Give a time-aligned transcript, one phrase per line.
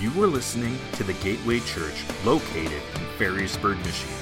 [0.00, 4.14] You are listening to the Gateway Church located in Ferrysburg, Michigan.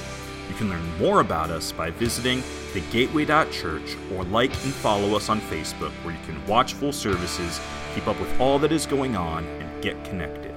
[0.48, 2.40] You can learn more about us by visiting
[2.72, 7.60] thegateway.church or like and follow us on Facebook where you can watch full services,
[7.94, 10.54] keep up with all that is going on, and get connected.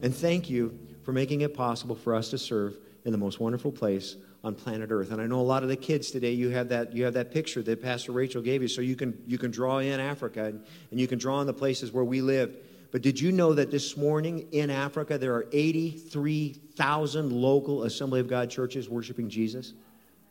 [0.00, 3.70] And thank you for making it possible for us to serve in the most wonderful
[3.70, 5.12] place on planet Earth.
[5.12, 7.30] And I know a lot of the kids today, you have that, you have that
[7.30, 10.64] picture that Pastor Rachel gave you, so you can, you can draw in Africa and,
[10.90, 12.56] and you can draw in the places where we lived.
[12.90, 18.28] But did you know that this morning in Africa there are 83,000 local Assembly of
[18.28, 19.72] God churches worshiping Jesus?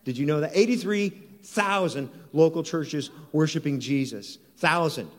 [0.04, 0.52] Did you know that?
[0.54, 4.38] 83,000 local churches worshiping Jesus.
[4.58, 5.10] Thousand.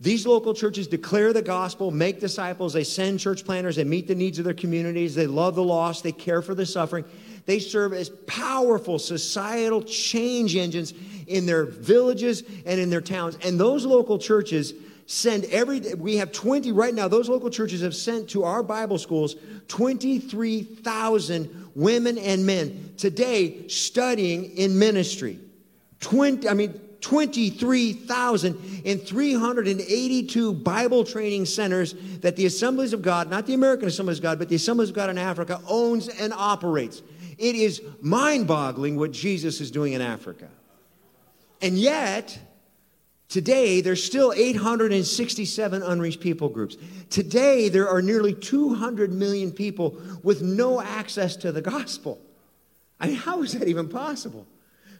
[0.00, 4.14] These local churches declare the gospel, make disciples, they send church planners, they meet the
[4.14, 7.04] needs of their communities, they love the lost, they care for the suffering.
[7.46, 10.94] They serve as powerful societal change engines
[11.26, 13.36] in their villages and in their towns.
[13.44, 14.72] And those local churches
[15.06, 18.96] send every we have 20 right now those local churches have sent to our bible
[18.96, 19.36] schools
[19.68, 25.38] 23,000 women and men today studying in ministry
[26.00, 33.46] 20 i mean 23,000 in 382 Bible training centers that the Assemblies of God, not
[33.46, 37.02] the American Assemblies of God, but the Assemblies of God in Africa owns and operates.
[37.38, 40.48] It is mind boggling what Jesus is doing in Africa.
[41.60, 42.38] And yet,
[43.34, 46.76] Today, there's still 867 unreached people groups.
[47.10, 52.20] Today, there are nearly 200 million people with no access to the gospel.
[53.00, 54.46] I mean, how is that even possible?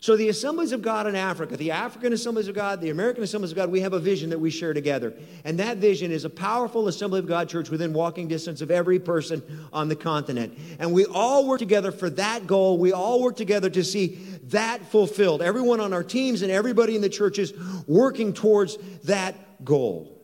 [0.04, 3.52] So, the Assemblies of God in Africa, the African Assemblies of God, the American Assemblies
[3.52, 5.14] of God, we have a vision that we share together.
[5.44, 8.98] And that vision is a powerful Assembly of God church within walking distance of every
[8.98, 10.58] person on the continent.
[10.78, 12.76] And we all work together for that goal.
[12.76, 15.40] We all work together to see that fulfilled.
[15.40, 17.54] Everyone on our teams and everybody in the churches
[17.86, 20.22] working towards that goal.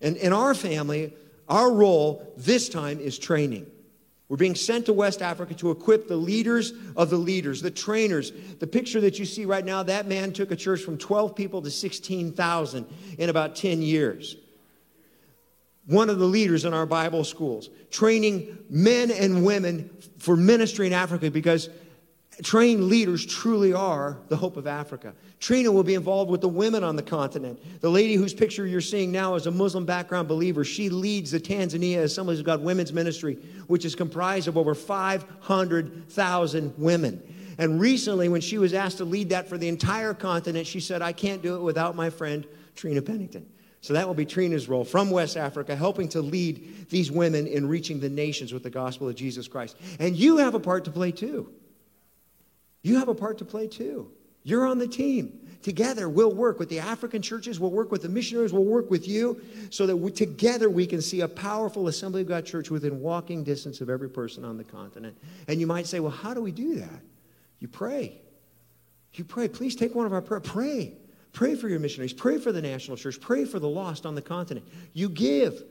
[0.00, 1.14] And in our family,
[1.48, 3.70] our role this time is training.
[4.32, 8.32] We're being sent to West Africa to equip the leaders of the leaders, the trainers.
[8.60, 11.60] The picture that you see right now, that man took a church from 12 people
[11.60, 12.86] to 16,000
[13.18, 14.38] in about 10 years.
[15.84, 20.94] One of the leaders in our Bible schools, training men and women for ministry in
[20.94, 21.68] Africa because
[22.42, 25.14] trained leaders truly are the hope of Africa.
[25.38, 27.60] Trina will be involved with the women on the continent.
[27.80, 30.64] The lady whose picture you're seeing now is a Muslim background believer.
[30.64, 33.34] She leads the Tanzania Assemblies of God Women's Ministry,
[33.66, 37.34] which is comprised of over 500,000 women.
[37.58, 41.02] And recently, when she was asked to lead that for the entire continent, she said,
[41.02, 43.46] I can't do it without my friend Trina Pennington.
[43.82, 47.68] So that will be Trina's role from West Africa, helping to lead these women in
[47.68, 49.76] reaching the nations with the gospel of Jesus Christ.
[49.98, 51.52] And you have a part to play too.
[52.82, 54.10] You have a part to play too.
[54.44, 55.38] You're on the team.
[55.62, 59.06] Together, we'll work with the African churches, we'll work with the missionaries, we'll work with
[59.06, 63.00] you so that we, together we can see a powerful Assembly of God church within
[63.00, 65.16] walking distance of every person on the continent.
[65.46, 67.00] And you might say, well, how do we do that?
[67.60, 68.20] You pray.
[69.14, 69.46] You pray.
[69.46, 70.42] Please take one of our prayers.
[70.44, 70.94] Pray.
[71.32, 72.12] Pray for your missionaries.
[72.12, 73.20] Pray for the national church.
[73.20, 74.66] Pray for the lost on the continent.
[74.94, 75.62] You give.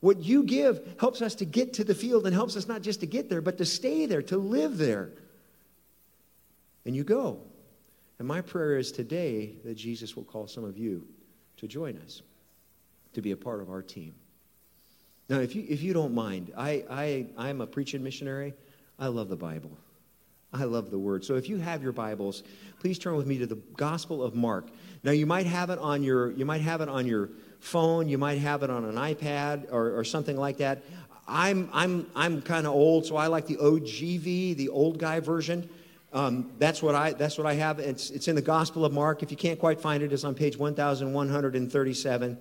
[0.00, 3.00] What you give helps us to get to the field and helps us not just
[3.00, 5.12] to get there, but to stay there, to live there
[6.84, 7.40] and you go.
[8.18, 11.06] And my prayer is today that Jesus will call some of you
[11.56, 12.22] to join us,
[13.14, 14.14] to be a part of our team.
[15.28, 18.52] Now, if you, if you don't mind, I, I, I'm a preaching missionary.
[18.98, 19.70] I love the Bible.
[20.52, 21.24] I love the Word.
[21.24, 22.42] So if you have your Bibles,
[22.80, 24.68] please turn with me to the Gospel of Mark.
[25.04, 27.30] Now, you might have it on your, you might have it on your
[27.60, 30.82] phone, you might have it on an iPad or, or something like that.
[31.28, 35.70] I'm, I'm, I'm kind of old, so I like the OGV, the old guy version.
[36.12, 37.78] Um, that's what I that's what I have.
[37.78, 39.22] It's it's in the Gospel of Mark.
[39.22, 42.38] If you can't quite find it, it's on page 1137.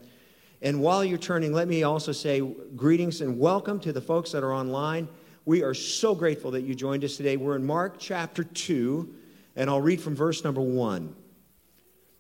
[0.62, 2.41] And while you're turning, let me also say
[2.75, 5.07] greetings and welcome to the folks that are online.
[5.46, 7.38] We are so grateful that you joined us today.
[7.38, 9.13] We're in Mark chapter 2,
[9.56, 11.16] and I'll read from verse number 1.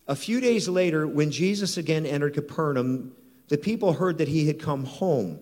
[0.07, 3.13] A few days later, when Jesus again entered Capernaum,
[3.49, 5.39] the people heard that he had come home.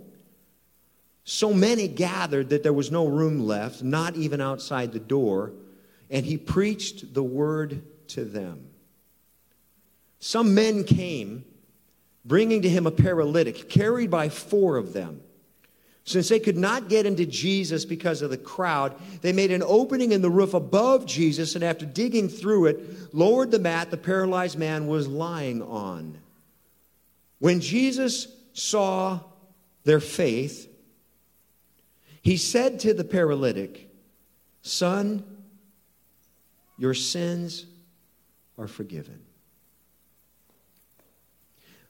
[1.24, 5.52] So many gathered that there was no room left, not even outside the door
[6.10, 8.70] and he preached the word to them.
[10.20, 11.46] Some men came,
[12.26, 15.22] bringing to him a paralytic, carried by four of them.
[16.04, 20.14] Since they could not get into Jesus because of the crowd, they made an opening
[20.14, 24.58] in the roof above Jesus, and after digging through it, lowered the mat the paralyzed
[24.58, 26.18] man was lying on.
[27.40, 29.20] When Jesus saw
[29.84, 30.70] their faith,
[32.22, 33.90] he said to the paralytic,
[34.62, 35.37] Son,
[36.78, 37.66] your sins
[38.58, 39.20] are forgiven.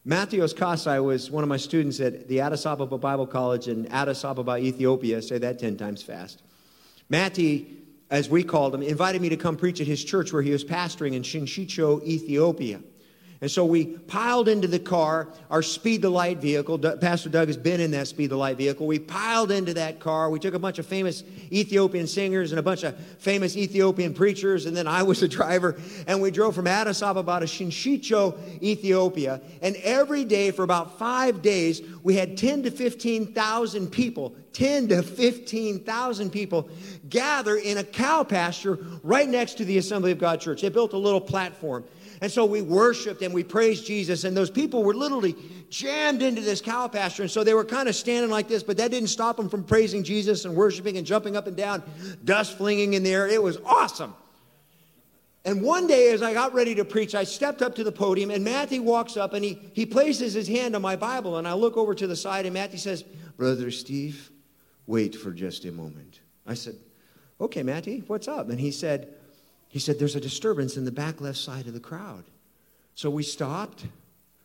[0.08, 4.24] Matthios Kasai was one of my students at the Addis Ababa Bible College in Addis
[4.24, 5.22] Ababa, Ethiopia.
[5.22, 6.42] Say that 10 times fast.
[7.10, 7.68] Matty,
[8.10, 10.64] as we called him, invited me to come preach at his church where he was
[10.64, 12.80] pastoring in Shinshicho, Ethiopia.
[13.40, 16.80] And so we piled into the car, our Speed the Light vehicle.
[16.80, 18.88] Pastor Doug has been in that Speed the Light vehicle.
[18.88, 20.32] We piled into that car.
[20.32, 24.66] We took a bunch of famous Ethiopian singers and a bunch of famous Ethiopian preachers,
[24.66, 25.80] and then I was the driver.
[26.08, 29.40] And we drove from Addis Ababa to Shinshicho, Ethiopia.
[29.62, 35.04] And every day for about five days, we had 10 to 15,000 people, 10 to
[35.04, 36.70] 15,000 people
[37.08, 40.62] gather in a cow pasture right next to the Assembly of God Church.
[40.62, 41.86] They built a little platform.
[42.22, 44.24] And so we worshiped and we praised Jesus.
[44.24, 45.36] And those people were literally
[45.70, 47.24] jammed into this cow pasture.
[47.24, 49.64] And so they were kind of standing like this, but that didn't stop them from
[49.64, 51.84] praising Jesus and worshiping and jumping up and down,
[52.24, 53.28] dust flinging in the air.
[53.28, 54.16] It was awesome.
[55.46, 58.32] And one day, as I got ready to preach, I stepped up to the podium,
[58.32, 61.38] and Matthew walks up and he, he places his hand on my Bible.
[61.38, 63.06] And I look over to the side, and Matthew says,
[63.38, 64.30] Brother Steve,
[64.88, 66.20] wait for just a moment.
[66.46, 66.76] I said,
[67.40, 68.50] Okay, Matthew, what's up?
[68.50, 69.14] And he said,
[69.70, 72.24] he said, There's a disturbance in the back left side of the crowd.
[72.96, 73.86] So we stopped.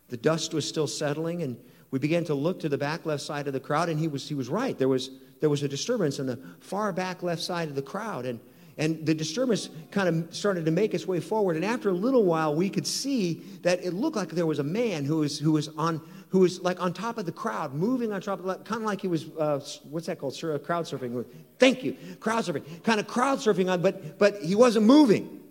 [0.09, 1.57] The dust was still settling, and
[1.89, 4.27] we began to look to the back left side of the crowd, and he was,
[4.27, 4.77] he was right.
[4.77, 8.25] There was, there was a disturbance in the far back left side of the crowd.
[8.25, 8.39] And,
[8.77, 11.55] and the disturbance kind of started to make its way forward.
[11.55, 14.63] And after a little while, we could see that it looked like there was a
[14.63, 16.01] man who was, who was on
[16.33, 18.87] who was like on top of the crowd, moving on top of the, kind of
[18.87, 19.59] like he was, uh,
[19.91, 20.33] what's that called?
[20.33, 21.23] Crowd surfing.
[21.59, 21.95] Thank you.
[22.19, 22.63] Crowd surfing.
[22.83, 25.41] Kind of crowd surfing on, but, but he wasn't moving.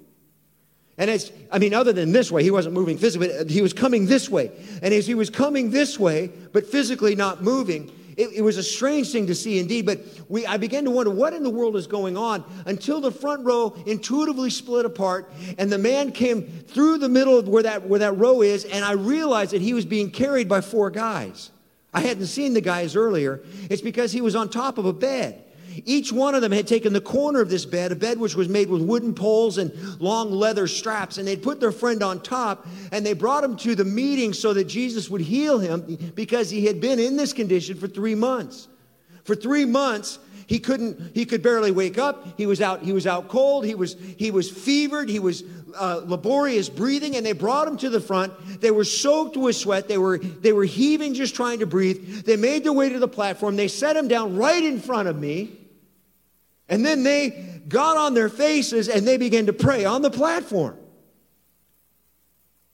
[0.99, 3.73] And it's, I mean, other than this way, he wasn't moving physically, but he was
[3.73, 4.51] coming this way.
[4.83, 8.63] And as he was coming this way, but physically not moving, it, it, was a
[8.63, 11.77] strange thing to see indeed, but we, I began to wonder what in the world
[11.77, 16.99] is going on until the front row intuitively split apart and the man came through
[16.99, 19.85] the middle of where that, where that row is, and I realized that he was
[19.85, 21.51] being carried by four guys.
[21.95, 23.43] I hadn't seen the guys earlier.
[23.69, 25.45] It's because he was on top of a bed.
[25.85, 28.49] Each one of them had taken the corner of this bed, a bed which was
[28.49, 32.67] made with wooden poles and long leather straps, and they'd put their friend on top,
[32.91, 36.67] and they brought him to the meeting so that Jesus would heal him because he
[36.67, 38.69] had been in this condition for three months.
[39.25, 42.37] For three months, he couldn't he could barely wake up.
[42.37, 43.65] He was out he was out cold.
[43.65, 45.09] He was he was fevered.
[45.09, 45.45] He was
[45.79, 47.17] uh, laborious breathing.
[47.17, 48.33] And they brought him to the front.
[48.61, 49.89] They were soaked with sweat.
[49.89, 52.25] They were they were heaving just trying to breathe.
[52.25, 53.57] They made their way to the platform.
[53.57, 55.59] They set him down right in front of me
[56.73, 57.29] and then they
[57.69, 60.79] got on their faces and they began to pray on the platform.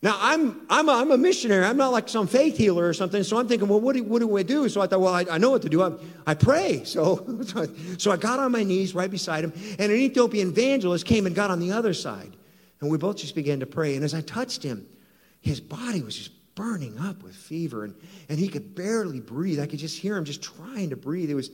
[0.01, 1.65] Now, I'm, I'm, a, I'm a missionary.
[1.65, 3.25] I'm not like some faith healer or something.
[3.25, 4.69] So I'm thinking, well, what do, what do I do?
[4.69, 5.83] So I thought, well, I, I know what to do.
[5.83, 5.91] I,
[6.29, 6.85] I pray.
[6.85, 7.27] So,
[7.99, 9.53] so I got on my knees right beside him.
[9.81, 12.37] And an Ethiopian evangelist came and got on the other side.
[12.81, 13.97] And we both just began to pray.
[13.97, 14.87] And as I touched him,
[15.41, 17.83] his body was just burning up with fever.
[17.83, 17.97] And,
[18.29, 19.59] and he could barely breathe.
[19.59, 21.31] I could just hear him just trying to breathe.
[21.31, 21.51] It was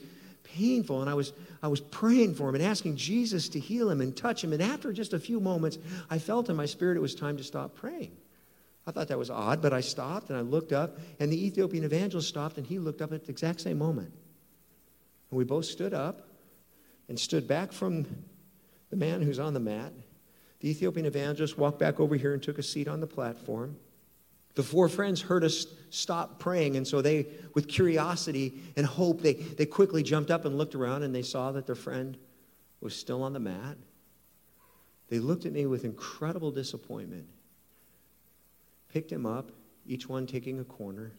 [0.55, 1.01] painful.
[1.01, 4.15] And I was, I was praying for him and asking Jesus to heal him and
[4.15, 4.53] touch him.
[4.53, 5.77] And after just a few moments,
[6.09, 8.11] I felt in my spirit it was time to stop praying.
[8.87, 11.83] I thought that was odd, but I stopped and I looked up, and the Ethiopian
[11.83, 14.13] evangelist stopped and he looked up at the exact same moment.
[15.31, 16.27] And we both stood up
[17.09, 18.05] and stood back from
[18.91, 19.91] the man who's on the mat.
[20.59, 23.77] The Ethiopian evangelist walked back over here and took a seat on the platform.
[24.55, 29.33] The four friends heard us stop praying, and so they, with curiosity and hope, they,
[29.33, 32.17] they quickly jumped up and looked around and they saw that their friend
[32.81, 33.77] was still on the mat.
[35.09, 37.27] They looked at me with incredible disappointment,
[38.89, 39.51] picked him up,
[39.85, 41.11] each one taking a corner.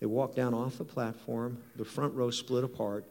[0.00, 3.04] They walked down off the platform, the front row split apart,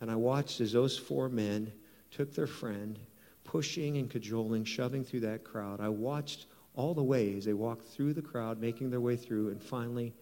[0.00, 1.72] and I watched as those four men
[2.10, 2.98] took their friend,
[3.44, 5.80] pushing and cajoling, shoving through that crowd.
[5.80, 9.48] I watched all the way as they walked through the crowd, making their way through,
[9.48, 10.14] and finally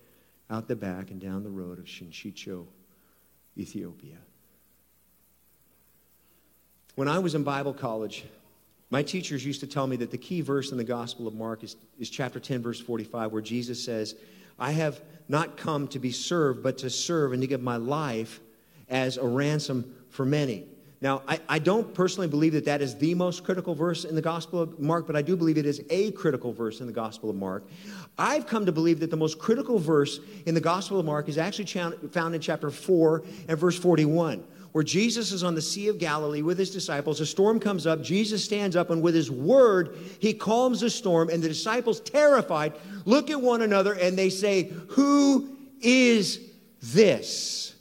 [0.49, 2.67] out the back and down the road of Shinshicho,
[3.59, 4.17] Ethiopia.
[6.95, 8.25] When I was in Bible college,
[8.91, 11.65] my teachers used to tell me that the key verse in the Gospel of Mark
[11.65, 14.15] is, is chapter 10, verse 45, where Jesus says,
[14.59, 18.39] I have not come to be served, but to serve and to give my life
[18.89, 20.69] as a ransom for many.
[21.05, 24.23] Now, I, I, don't personally believe that that is the most critical verse in the
[24.23, 27.29] Gospel of Mark, but I do believe it is a critical verse in the Gospel
[27.29, 27.69] of Mark.
[28.17, 31.37] I've come to believe that the most critical verse in the Gospel of Mark is
[31.37, 34.43] actually found in chapter 4 and verse 41,
[34.73, 37.21] where Jesus is on the Sea of Galilee with his disciples.
[37.21, 38.01] A storm comes up.
[38.01, 41.29] Jesus stands up, and with his word, he calms the storm.
[41.29, 42.73] And the disciples, terrified,
[43.05, 46.41] look at one another and they say, Who is
[46.81, 47.75] this?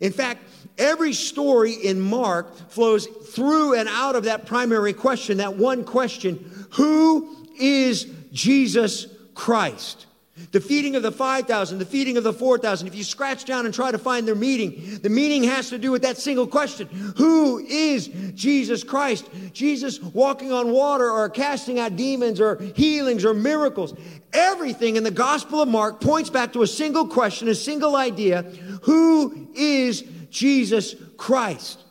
[0.00, 0.42] In fact,
[0.78, 6.66] Every story in Mark flows through and out of that primary question, that one question
[6.72, 10.06] Who is Jesus Christ?
[10.52, 12.86] The feeding of the 5,000, the feeding of the 4,000.
[12.86, 15.90] If you scratch down and try to find their meaning, the meaning has to do
[15.90, 19.30] with that single question Who is Jesus Christ?
[19.54, 23.94] Jesus walking on water or casting out demons or healings or miracles.
[24.34, 28.42] Everything in the Gospel of Mark points back to a single question, a single idea
[28.82, 31.82] Who is Jesus Christ?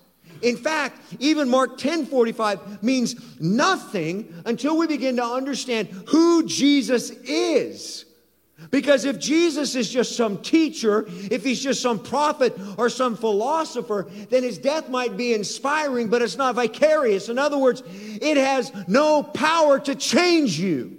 [0.41, 8.05] In fact, even Mark 10:45 means nothing until we begin to understand who Jesus is.
[8.71, 14.07] Because if Jesus is just some teacher, if he's just some prophet or some philosopher,
[14.29, 17.27] then his death might be inspiring, but it's not vicarious.
[17.27, 20.97] In other words, it has no power to change you.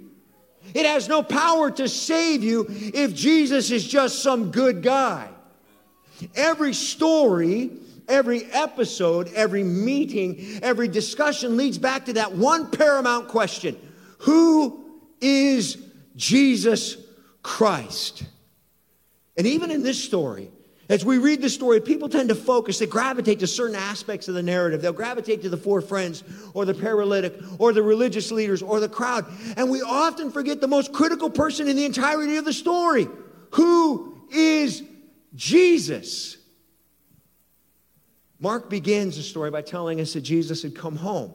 [0.73, 5.29] It has no power to save you if Jesus is just some good guy.
[6.35, 7.71] Every story,
[8.07, 13.77] every episode, every meeting, every discussion leads back to that one paramount question
[14.19, 14.85] Who
[15.21, 15.77] is
[16.15, 16.97] Jesus
[17.43, 18.23] Christ.
[19.37, 20.49] And even in this story,
[20.89, 24.35] as we read the story, people tend to focus, they gravitate to certain aspects of
[24.35, 24.81] the narrative.
[24.81, 28.89] They'll gravitate to the four friends, or the paralytic, or the religious leaders, or the
[28.89, 29.25] crowd.
[29.57, 33.07] And we often forget the most critical person in the entirety of the story.
[33.51, 34.81] Who is
[35.35, 36.37] Jesus?
[38.39, 41.33] Mark begins the story by telling us that Jesus had come home.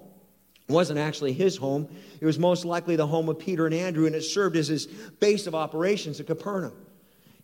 [0.69, 1.89] It wasn't actually his home.
[2.21, 4.87] It was most likely the home of Peter and Andrew, and it served as his
[4.87, 6.73] base of operations at Capernaum.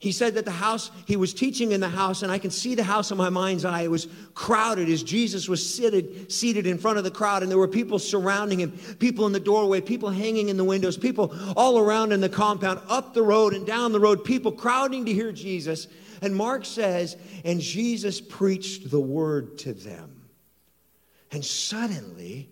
[0.00, 2.76] He said that the house, he was teaching in the house, and I can see
[2.76, 3.82] the house in my mind's eye.
[3.82, 7.58] It was crowded as Jesus was seated, seated in front of the crowd, and there
[7.58, 11.80] were people surrounding him, people in the doorway, people hanging in the windows, people all
[11.80, 15.32] around in the compound, up the road and down the road, people crowding to hear
[15.32, 15.88] Jesus.
[16.20, 20.28] And Mark says, and Jesus preached the word to them.
[21.30, 22.48] And suddenly,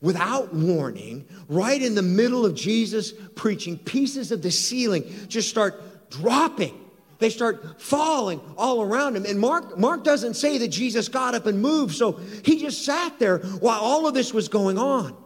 [0.00, 6.10] without warning, right in the middle of Jesus preaching, pieces of the ceiling just start
[6.10, 6.80] dropping.
[7.18, 9.24] They start falling all around him.
[9.24, 13.18] And Mark, Mark doesn't say that Jesus got up and moved, so he just sat
[13.18, 15.16] there while all of this was going on.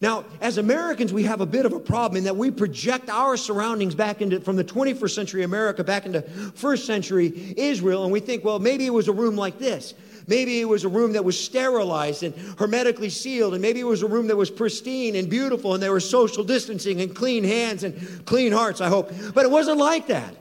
[0.00, 3.36] Now, as Americans, we have a bit of a problem in that we project our
[3.36, 8.20] surroundings back into from the 21st century America back into first century Israel, and we
[8.20, 9.94] think, well, maybe it was a room like this.
[10.28, 14.02] Maybe it was a room that was sterilized and hermetically sealed, and maybe it was
[14.02, 17.84] a room that was pristine and beautiful, and there was social distancing and clean hands
[17.84, 19.12] and clean hearts, I hope.
[19.32, 20.34] But it wasn't like that.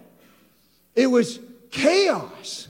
[0.95, 1.39] It was
[1.71, 2.67] chaos,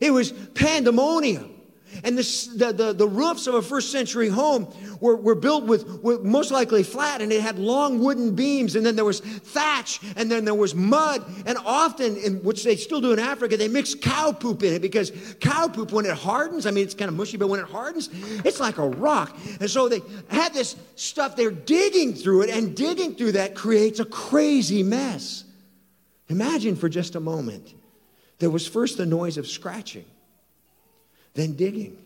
[0.00, 1.57] it was pandemonium.
[2.04, 6.02] And the, the, the, the, roofs of a first century home were, were built with,
[6.02, 10.00] with, most likely flat, and it had long wooden beams, and then there was thatch,
[10.16, 11.24] and then there was mud.
[11.46, 14.82] And often, in, which they still do in Africa, they mix cow poop in it
[14.82, 17.66] because cow poop, when it hardens, I mean, it's kind of mushy, but when it
[17.66, 18.10] hardens,
[18.44, 19.36] it's like a rock.
[19.60, 23.98] And so they had this stuff, they're digging through it, and digging through that creates
[23.98, 25.44] a crazy mess.
[26.28, 27.74] Imagine for just a moment.
[28.38, 30.04] There was first the noise of scratching
[31.38, 31.96] then digging,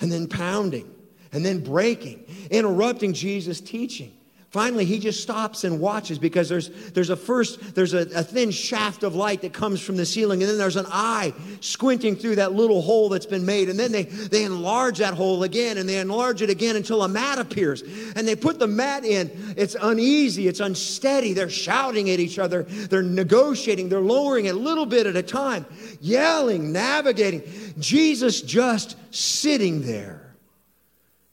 [0.00, 0.92] and then pounding,
[1.32, 4.17] and then breaking, interrupting Jesus' teaching.
[4.50, 8.50] Finally, he just stops and watches because there's, there's a first, there's a, a, thin
[8.50, 12.36] shaft of light that comes from the ceiling, and then there's an eye squinting through
[12.36, 13.68] that little hole that's been made.
[13.68, 17.08] And then they, they enlarge that hole again, and they enlarge it again until a
[17.08, 17.82] mat appears.
[18.16, 19.30] And they put the mat in.
[19.58, 21.34] It's uneasy, it's unsteady.
[21.34, 25.22] They're shouting at each other, they're negotiating, they're lowering it a little bit at a
[25.22, 25.66] time,
[26.00, 27.42] yelling, navigating.
[27.78, 30.34] Jesus just sitting there.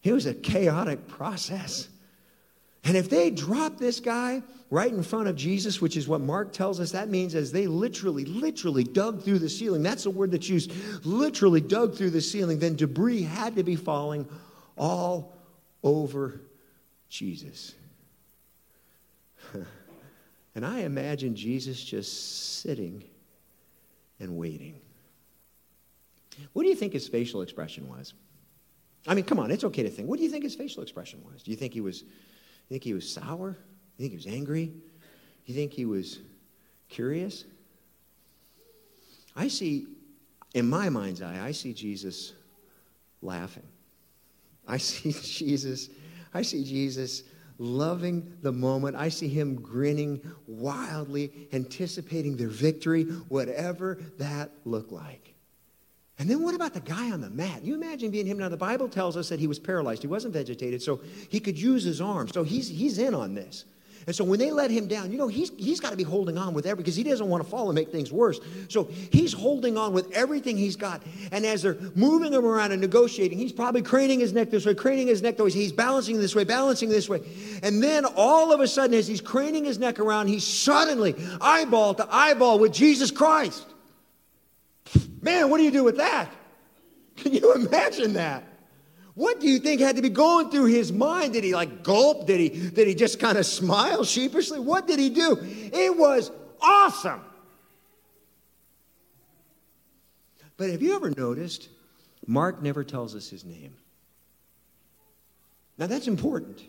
[0.03, 1.87] It was a chaotic process.
[2.85, 6.53] And if they drop this guy right in front of Jesus, which is what Mark
[6.53, 10.31] tells us, that means as they literally, literally dug through the ceiling, that's the word
[10.31, 10.71] that's used,
[11.03, 14.27] literally dug through the ceiling, then debris had to be falling
[14.77, 15.35] all
[15.83, 16.41] over
[17.09, 17.73] Jesus.
[20.55, 23.03] and I imagine Jesus just sitting
[24.19, 24.79] and waiting.
[26.53, 28.13] What do you think his facial expression was?
[29.07, 30.07] I mean, come on, it's okay to think.
[30.07, 31.41] What do you think his facial expression was?
[31.41, 32.03] Do you think he was
[32.67, 33.57] you think he was sour?
[33.97, 34.73] You think he was angry?
[35.45, 36.19] You think he was
[36.89, 37.45] curious?
[39.35, 39.87] I see,
[40.53, 42.33] in my mind's eye, I see Jesus
[43.21, 43.67] laughing.
[44.67, 45.89] I see Jesus,
[46.33, 47.23] I see Jesus
[47.59, 48.95] loving the moment.
[48.95, 55.34] I see him grinning wildly, anticipating their victory, whatever that looked like.
[56.17, 57.63] And then what about the guy on the mat?
[57.63, 58.37] You imagine being him.
[58.37, 60.01] Now, the Bible tells us that he was paralyzed.
[60.01, 62.31] He wasn't vegetated, so he could use his arms.
[62.33, 63.65] So he's, he's in on this.
[64.07, 66.37] And so when they let him down, you know, he's, he's got to be holding
[66.37, 68.39] on with everything because he doesn't want to fall and make things worse.
[68.69, 71.01] So he's holding on with everything he's got.
[71.31, 74.75] And as they're moving him around and negotiating, he's probably craning his neck this way,
[74.75, 75.59] craning his neck this way.
[75.59, 77.21] He's balancing this way, balancing this way.
[77.63, 81.95] And then all of a sudden, as he's craning his neck around, he's suddenly eyeball
[81.95, 83.65] to eyeball with Jesus Christ.
[85.25, 86.31] Man, what do you do with that?
[87.17, 88.43] Can you imagine that?
[89.15, 91.33] What do you think had to be going through his mind?
[91.33, 92.27] Did he like gulp?
[92.27, 94.59] Did he, did he just kind of smile sheepishly?
[94.59, 95.39] What did he do?
[95.41, 97.21] It was awesome.
[100.57, 101.69] But have you ever noticed
[102.27, 103.73] Mark never tells us his name?
[105.79, 106.61] Now that's important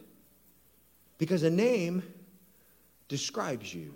[1.18, 2.02] because a name
[3.08, 3.94] describes you.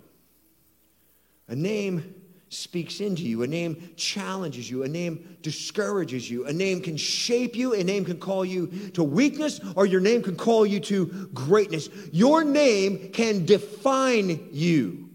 [1.47, 2.20] A name
[2.51, 3.43] speaks into you.
[3.43, 4.83] A name challenges you.
[4.83, 6.45] A name discourages you.
[6.45, 7.73] A name can shape you.
[7.73, 11.87] A name can call you to weakness, or your name can call you to greatness.
[12.11, 15.09] Your name can define you.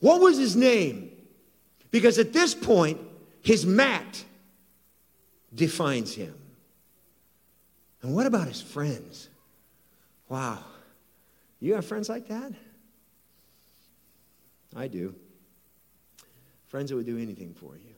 [0.00, 1.10] What was his name?
[1.90, 3.00] Because at this point,
[3.40, 4.22] his mat
[5.54, 6.34] defines him.
[8.02, 9.28] And what about his friends?
[10.28, 10.58] Wow.
[11.60, 12.52] You have friends like that?
[14.76, 15.14] I do.
[16.72, 17.92] Friends that would do anything for you.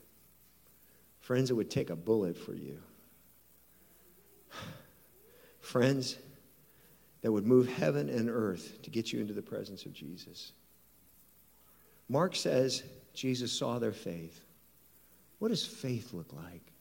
[1.20, 2.76] Friends that would take a bullet for you.
[5.60, 6.16] Friends
[7.22, 10.50] that would move heaven and earth to get you into the presence of Jesus.
[12.08, 14.44] Mark says Jesus saw their faith.
[15.38, 16.72] What does faith look like?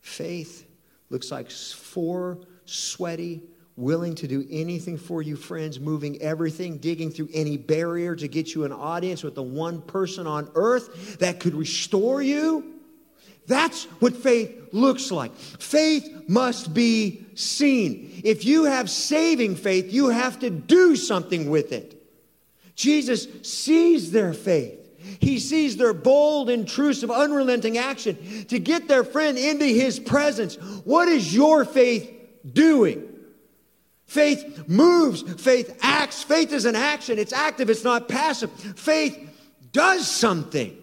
[0.00, 0.66] Faith
[1.10, 3.42] looks like four sweaty,
[3.78, 8.54] willing to do anything for you, friends, moving everything, digging through any barrier to get
[8.54, 12.74] you an audience with the one person on earth that could restore you.
[13.46, 15.34] That's what faith looks like.
[15.36, 18.20] Faith must be seen.
[18.24, 21.94] If you have saving faith, you have to do something with it.
[22.74, 24.74] Jesus sees their faith.
[25.20, 30.56] He sees their bold, intrusive, unrelenting action to get their friend into his presence.
[30.84, 32.12] What is your faith
[32.52, 33.07] doing?
[34.08, 36.22] Faith moves, faith acts.
[36.22, 38.50] Faith is an action, it's active, it's not passive.
[38.50, 39.18] Faith
[39.70, 40.74] does something.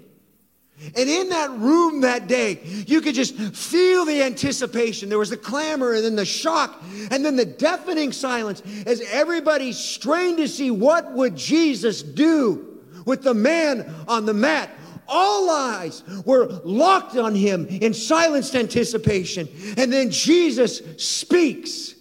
[0.96, 5.10] And in that room that day, you could just feel the anticipation.
[5.10, 9.72] There was the clamor and then the shock and then the deafening silence as everybody
[9.72, 14.70] strained to see what would Jesus do with the man on the mat.
[15.08, 19.48] All eyes were locked on him in silenced anticipation.
[19.78, 21.95] And then Jesus speaks.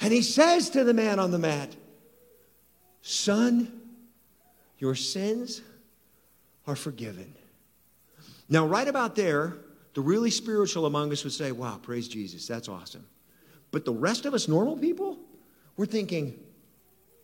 [0.00, 1.74] And he says to the man on the mat,
[3.02, 3.72] Son,
[4.78, 5.62] your sins
[6.66, 7.34] are forgiven.
[8.48, 9.56] Now, right about there,
[9.94, 13.06] the really spiritual among us would say, Wow, praise Jesus, that's awesome.
[13.70, 15.18] But the rest of us normal people,
[15.76, 16.38] we're thinking,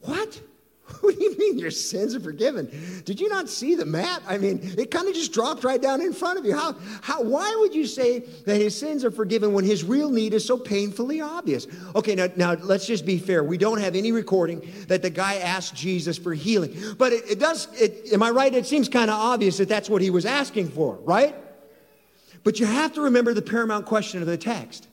[0.00, 0.40] What?
[1.00, 3.02] What do you mean your sins are forgiven?
[3.04, 4.22] Did you not see the mat?
[4.26, 6.56] I mean, it kind of just dropped right down in front of you.
[6.56, 10.34] How, how, why would you say that his sins are forgiven when his real need
[10.34, 11.66] is so painfully obvious?
[11.94, 13.44] Okay, now, now let's just be fair.
[13.44, 16.74] We don't have any recording that the guy asked Jesus for healing.
[16.98, 18.54] But it, it does, it, am I right?
[18.54, 21.34] It seems kind of obvious that that's what he was asking for, right?
[22.44, 24.88] But you have to remember the paramount question of the text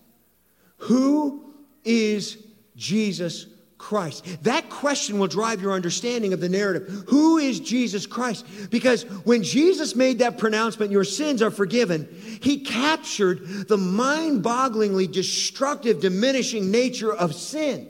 [0.78, 2.38] Who is
[2.76, 3.46] Jesus
[3.82, 4.44] Christ?
[4.44, 7.06] That question will drive your understanding of the narrative.
[7.08, 8.46] Who is Jesus Christ?
[8.70, 12.08] Because when Jesus made that pronouncement, your sins are forgiven,
[12.42, 17.90] he captured the mind bogglingly destructive, diminishing nature of sin.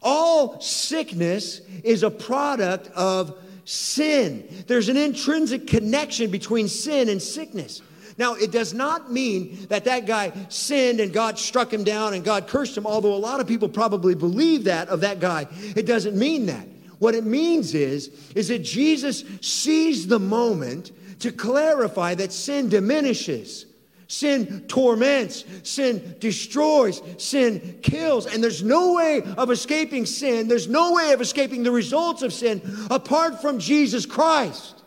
[0.00, 4.64] All sickness is a product of sin.
[4.68, 7.82] There's an intrinsic connection between sin and sickness.
[8.18, 12.24] Now, it does not mean that that guy sinned and God struck him down and
[12.24, 15.46] God cursed him, although a lot of people probably believe that of that guy.
[15.76, 16.66] It doesn't mean that.
[16.98, 23.66] What it means is, is that Jesus sees the moment to clarify that sin diminishes.
[24.06, 30.48] Sin torments, sin destroys, sin kills, and there's no way of escaping sin.
[30.48, 34.79] There's no way of escaping the results of sin apart from Jesus Christ.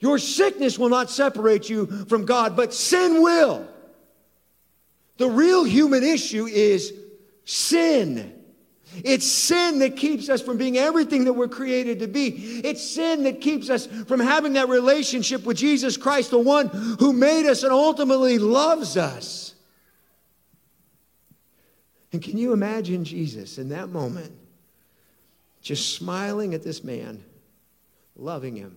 [0.00, 3.66] Your sickness will not separate you from God, but sin will.
[5.16, 6.92] The real human issue is
[7.44, 8.34] sin.
[9.04, 12.60] It's sin that keeps us from being everything that we're created to be.
[12.64, 17.12] It's sin that keeps us from having that relationship with Jesus Christ, the one who
[17.12, 19.54] made us and ultimately loves us.
[22.12, 24.32] And can you imagine Jesus in that moment
[25.60, 27.22] just smiling at this man,
[28.16, 28.76] loving him?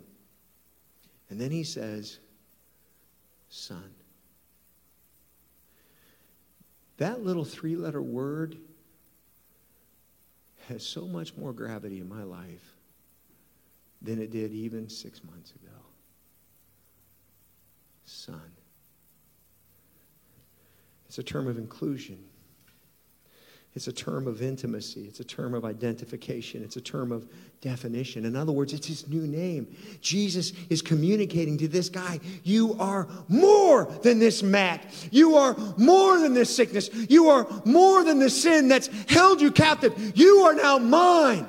[1.31, 2.19] And then he says,
[3.49, 3.95] Son.
[6.97, 8.57] That little three letter word
[10.67, 12.73] has so much more gravity in my life
[14.01, 15.77] than it did even six months ago.
[18.05, 18.51] Son.
[21.07, 22.19] It's a term of inclusion.
[23.73, 25.05] It's a term of intimacy.
[25.07, 26.61] It's a term of identification.
[26.61, 27.25] It's a term of
[27.61, 28.25] definition.
[28.25, 29.73] In other words, it's his new name.
[30.01, 34.85] Jesus is communicating to this guy, You are more than this mat.
[35.09, 36.89] You are more than this sickness.
[37.09, 40.17] You are more than the sin that's held you captive.
[40.17, 41.47] You are now mine.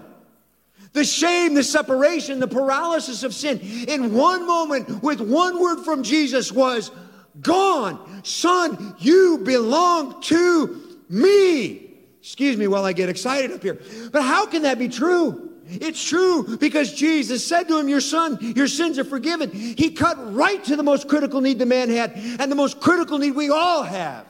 [0.93, 3.59] The shame, the separation, the paralysis of sin
[3.89, 6.93] in one moment with one word from Jesus was
[7.41, 8.23] gone.
[8.23, 11.92] Son, you belong to me.
[12.23, 13.81] Excuse me while I get excited up here.
[14.13, 15.51] But how can that be true?
[15.67, 19.51] It's true because Jesus said to him, Your son, your sins are forgiven.
[19.51, 23.19] He cut right to the most critical need the man had and the most critical
[23.19, 24.27] need we all have.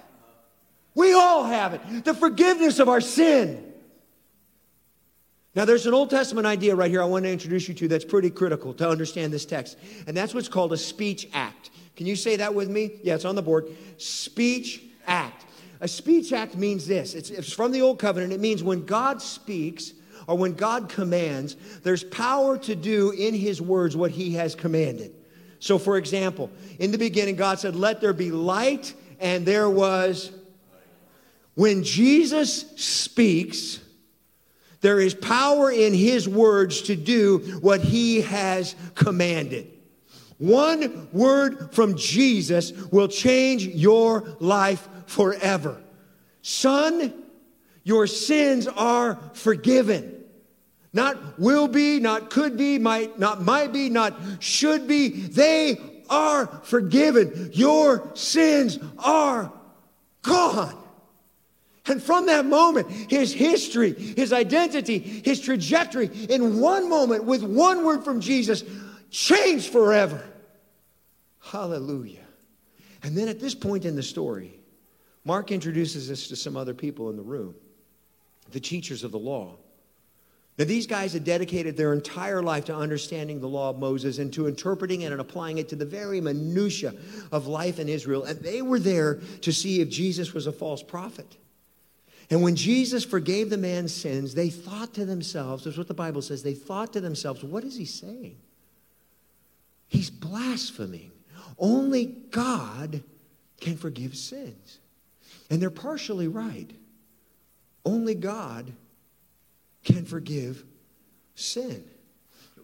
[0.95, 3.73] We all have it the forgiveness of our sin.
[5.55, 8.07] Now, there's an Old Testament idea right here I want to introduce you to that's
[8.07, 9.77] pretty critical to understand this text,
[10.07, 11.69] and that's what's called a speech act.
[11.95, 13.01] Can you say that with me?
[13.03, 13.69] Yeah, it's on the board.
[13.99, 15.45] Speech act.
[15.83, 18.33] A speech act means this it's, it's from the Old Covenant.
[18.33, 19.93] It means when God speaks
[20.29, 25.13] or when God commands, there's power to do in his words what he has commanded.
[25.59, 30.31] So, for example, in the beginning, God said, Let there be light, and there was.
[31.55, 33.81] When Jesus speaks,
[34.81, 39.71] there is power in his words to do what he has commanded.
[40.39, 45.83] One word from Jesus will change your life forever.
[46.43, 47.13] Son,
[47.85, 50.25] your sins are forgiven.
[50.93, 55.09] Not will be, not could be, might not might be, not should be.
[55.09, 55.79] They
[56.11, 57.51] are forgiven.
[57.55, 59.51] Your sins are
[60.21, 60.77] gone.
[61.87, 67.85] And from that moment, his history, his identity, his trajectory, in one moment, with one
[67.85, 68.63] word from Jesus,
[69.11, 70.23] changed forever.
[71.41, 72.21] Hallelujah.
[73.03, 74.62] And then at this point in the story,
[75.25, 77.55] Mark introduces us to some other people in the room,
[78.51, 79.57] the teachers of the law.
[80.59, 84.31] Now, these guys had dedicated their entire life to understanding the law of Moses and
[84.35, 86.95] to interpreting it and applying it to the very minutiae
[87.31, 88.25] of life in Israel.
[88.25, 91.39] And they were there to see if Jesus was a false prophet.
[92.29, 96.21] And when Jesus forgave the man's sins, they thought to themselves, that's what the Bible
[96.21, 98.37] says, they thought to themselves, what is he saying?
[99.89, 101.13] He's blaspheming.
[101.59, 103.03] Only God
[103.61, 104.79] can forgive sins.
[105.51, 106.71] And they're partially right.
[107.85, 108.73] Only God
[109.85, 110.65] can forgive
[111.35, 111.85] sin.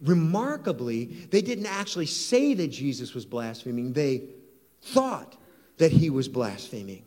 [0.00, 4.22] Remarkably, they didn't actually say that Jesus was blaspheming, they
[4.80, 5.36] thought
[5.78, 7.02] that he was blaspheming.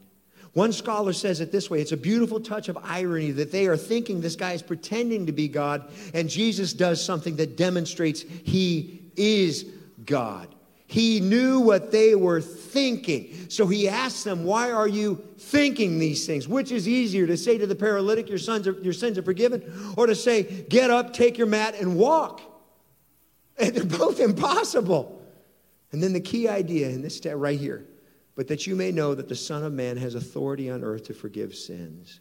[0.54, 3.78] One scholar says it this way it's a beautiful touch of irony that they are
[3.78, 9.02] thinking this guy is pretending to be God, and Jesus does something that demonstrates he
[9.16, 9.66] is
[10.06, 10.54] God.
[10.92, 13.50] He knew what they were thinking.
[13.50, 16.50] So he asked them, Why are you thinking these things?
[16.50, 19.64] Which is easier to say to the paralytic, Your, sons are, your sins are forgiven,
[19.96, 22.42] or to say, Get up, take your mat, and walk?
[23.58, 25.26] And they're both impossible.
[25.94, 27.86] And then the key idea in this right here,
[28.36, 31.14] but that you may know that the Son of Man has authority on earth to
[31.14, 32.20] forgive sins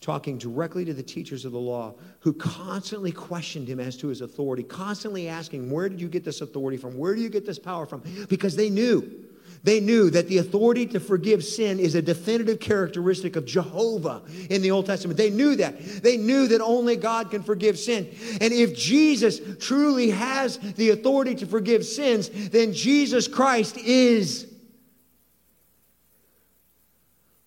[0.00, 4.20] talking directly to the teachers of the law who constantly questioned him as to his
[4.22, 6.96] authority, constantly asking, Where did you get this authority from?
[6.96, 8.02] Where do you get this power from?
[8.28, 9.26] Because they knew.
[9.62, 14.62] They knew that the authority to forgive sin is a definitive characteristic of Jehovah in
[14.62, 15.18] the Old Testament.
[15.18, 16.02] They knew that.
[16.02, 18.08] They knew that only God can forgive sin.
[18.40, 24.46] And if Jesus truly has the authority to forgive sins, then Jesus Christ is.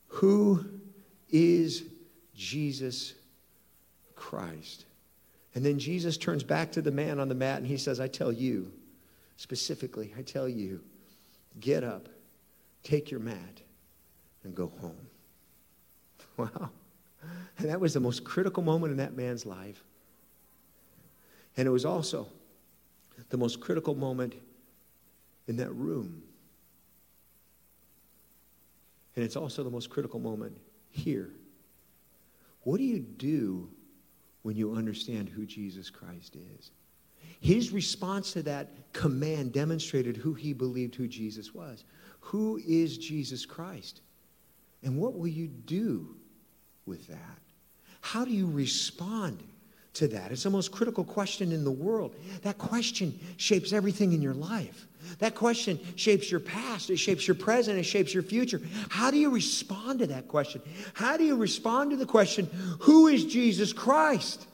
[0.08, 0.64] Who
[1.32, 1.84] is
[2.44, 3.14] Jesus
[4.16, 4.86] Christ.
[5.56, 8.08] And then Jesus turns back to the man on the mat and he says, I
[8.08, 8.72] tell you,
[9.38, 10.82] specifically, I tell you,
[11.62, 12.10] get up,
[12.84, 13.62] take your mat,
[14.44, 14.96] and go home.
[16.36, 16.72] Wow.
[17.60, 19.84] And that was the most critical moment in that man's life.
[21.56, 22.28] And it was also
[23.30, 24.34] the most critical moment
[25.48, 26.24] in that room.
[29.16, 30.58] And it's also the most critical moment
[30.90, 31.30] here
[32.64, 33.70] what do you do
[34.44, 36.72] when you understand who Jesus Christ is?
[37.40, 41.84] His response to that command demonstrated who he believed who Jesus was.
[42.22, 44.02] Who is Jesus Christ?
[44.82, 46.16] And what will you do
[46.86, 47.18] with that?
[48.02, 49.44] How do you respond
[49.94, 50.32] to that?
[50.32, 52.16] It's the most critical question in the world.
[52.44, 54.88] That question shapes everything in your life.
[55.20, 58.62] That question shapes your past, it shapes your present, it shapes your future.
[58.90, 60.62] How do you respond to that question?
[60.94, 62.50] How do you respond to the question,
[62.82, 64.48] Who is Jesus Christ?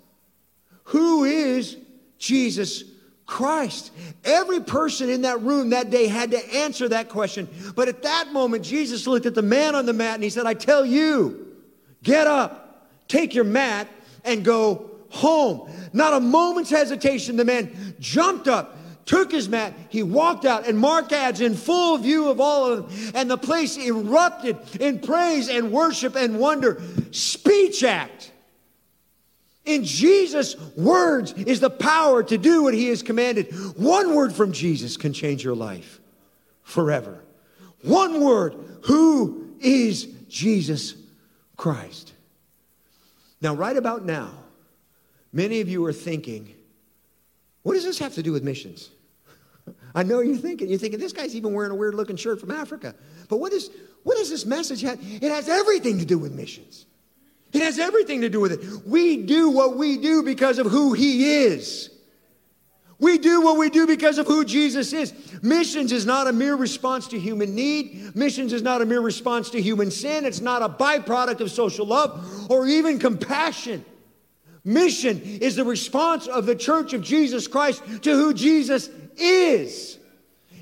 [0.86, 1.78] Who is
[2.18, 2.84] Jesus
[3.26, 3.92] Christ?
[4.24, 7.48] Every person in that room that day had to answer that question.
[7.76, 10.48] But at that moment, Jesus looked at the man on the mat and he said,
[10.48, 11.56] I tell you,
[12.02, 13.88] get up, take your mat,
[14.26, 15.72] and go home.
[15.94, 17.36] Not a moment's hesitation.
[17.36, 18.78] The man jumped up,
[19.10, 22.78] took his mat, he walked out, and Mark adds in full view of all of
[22.94, 26.80] them, and the place erupted in praise and worship and wonder.
[27.10, 28.32] Speech act.
[29.66, 33.52] In Jesus' words is the power to do what he has commanded.
[33.76, 36.00] One word from Jesus can change your life
[36.62, 37.20] forever.
[37.82, 38.54] One word.
[38.84, 40.94] Who is Jesus
[41.58, 42.14] Christ?
[43.42, 44.30] Now, right about now,
[45.34, 46.54] many of you are thinking,
[47.64, 48.92] what does this have to do with missions?
[49.96, 52.52] I know you're thinking, you're thinking, this guy's even wearing a weird looking shirt from
[52.52, 52.96] Africa.
[53.28, 53.70] But what, is,
[54.04, 55.00] what does this message have?
[55.02, 56.86] It has everything to do with missions.
[57.52, 58.86] It has everything to do with it.
[58.86, 61.90] We do what we do because of who He is.
[63.00, 65.14] We do what we do because of who Jesus is.
[65.42, 68.14] Missions is not a mere response to human need.
[68.14, 70.26] Missions is not a mere response to human sin.
[70.26, 73.86] It's not a byproduct of social love or even compassion.
[74.66, 79.98] Mission is the response of the church of Jesus Christ to who Jesus is.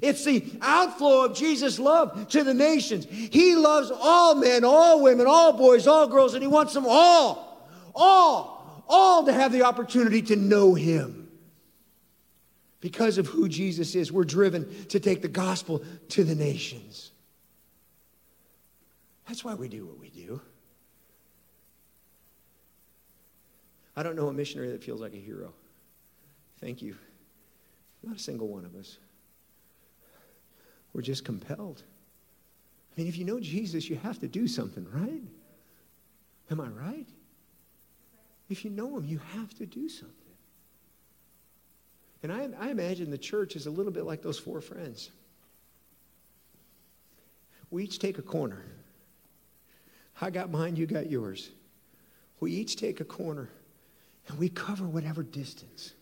[0.01, 3.05] It's the outflow of Jesus' love to the nations.
[3.05, 7.67] He loves all men, all women, all boys, all girls, and He wants them all,
[7.95, 11.29] all, all to have the opportunity to know Him.
[12.79, 17.11] Because of who Jesus is, we're driven to take the gospel to the nations.
[19.27, 20.39] That's why we do what we do.
[23.95, 25.53] I don't know a missionary that feels like a hero.
[26.61, 26.95] Thank you.
[28.03, 28.97] Not a single one of us.
[30.93, 31.83] We're just compelled.
[32.95, 35.21] I mean, if you know Jesus, you have to do something, right?
[36.49, 37.07] Am I right?
[38.49, 40.15] If you know him, you have to do something.
[42.23, 45.11] And I, I imagine the church is a little bit like those four friends.
[47.69, 48.63] We each take a corner.
[50.19, 51.51] I got mine, you got yours.
[52.39, 53.49] We each take a corner
[54.27, 55.93] and we cover whatever distance.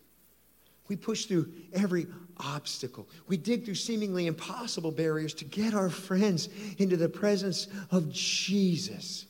[0.87, 3.07] We push through every obstacle.
[3.27, 9.25] We dig through seemingly impossible barriers to get our friends into the presence of Jesus.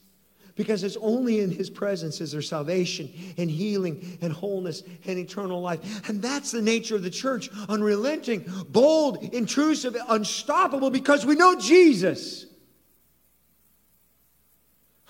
[0.56, 5.62] Because it's only in his presence is there salvation and healing and wholeness and eternal
[5.62, 6.08] life.
[6.10, 12.46] And that's the nature of the church unrelenting, bold, intrusive, unstoppable because we know Jesus.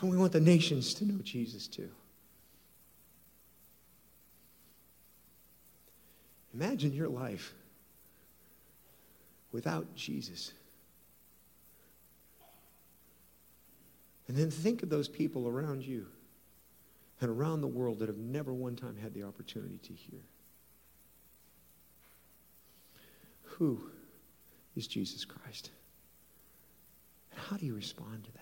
[0.01, 1.89] And we want the nations to know Jesus too.
[6.55, 7.53] Imagine your life
[9.51, 10.53] without Jesus.
[14.27, 16.07] And then think of those people around you
[17.19, 20.21] and around the world that have never one time had the opportunity to hear.
[23.43, 23.89] Who
[24.75, 25.71] is Jesus Christ?
[27.31, 28.41] And how do you respond to that?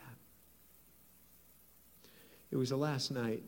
[2.52, 3.43] It was the last night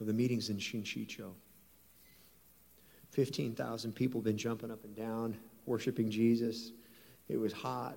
[0.00, 1.30] of the meetings in Shinshicho.
[3.16, 6.72] 15,000 people been jumping up and down, worshiping Jesus.
[7.30, 7.96] It was hot.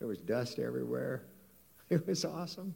[0.00, 1.22] There was dust everywhere.
[1.88, 2.74] It was awesome.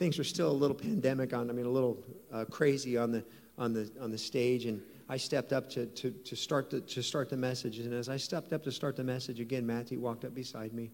[0.00, 3.24] Things were still a little pandemic on, I mean, a little uh, crazy on the,
[3.56, 4.64] on, the, on the stage.
[4.64, 7.78] And I stepped up to, to, to, start the, to start the message.
[7.78, 10.90] And as I stepped up to start the message, again, Matthew walked up beside me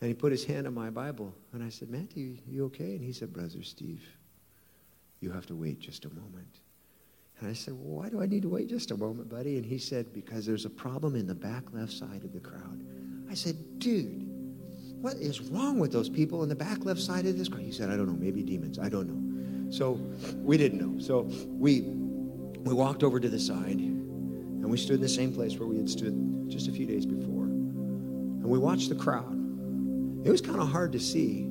[0.00, 1.34] and he put his hand on my Bible.
[1.52, 2.94] And I said, Matthew, you okay?
[2.94, 4.06] And he said, Brother Steve,
[5.18, 6.60] you have to wait just a moment.
[7.46, 9.56] And I said, Well, why do I need to wait just a moment, buddy?
[9.56, 12.84] And he said, Because there's a problem in the back left side of the crowd.
[13.30, 14.28] I said, Dude,
[15.00, 17.62] what is wrong with those people in the back left side of this crowd?
[17.62, 18.80] He said, I don't know, maybe demons.
[18.80, 19.70] I don't know.
[19.70, 19.92] So
[20.42, 20.98] we didn't know.
[20.98, 25.56] So we we walked over to the side and we stood in the same place
[25.56, 27.44] where we had stood just a few days before.
[27.44, 29.34] And we watched the crowd.
[30.26, 31.48] It was kind of hard to see.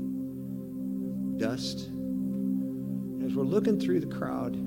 [1.37, 1.89] Dust.
[3.25, 4.57] As we're looking through the crowd,